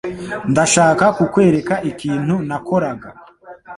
[0.51, 3.09] Ndashaka kukwereka ikintu nakoraga.